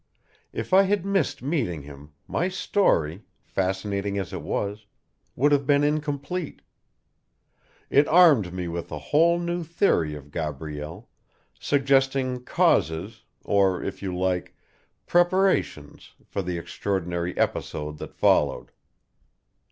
If 0.51 0.73
I 0.73 0.81
had 0.81 1.05
missed 1.05 1.43
meeting 1.43 1.83
him, 1.83 2.13
my 2.27 2.49
story, 2.49 3.21
fascinating 3.43 4.17
as 4.17 4.33
it 4.33 4.41
was, 4.41 4.87
would 5.35 5.51
have 5.51 5.67
been 5.67 5.83
incomplete. 5.83 6.63
It 7.91 8.07
armed 8.07 8.51
me 8.51 8.67
with 8.67 8.91
a 8.91 8.97
whole 8.97 9.37
new 9.37 9.63
theory 9.63 10.15
of 10.15 10.31
Gabrielle, 10.31 11.07
suggesting 11.59 12.43
causes, 12.43 13.21
or, 13.43 13.83
if 13.83 14.01
you 14.01 14.17
like, 14.17 14.55
preparations 15.05 16.13
for 16.25 16.41
the 16.41 16.57
extraordinary 16.57 17.37
episode 17.37 17.99
that 17.99 18.15
followed. 18.15 18.71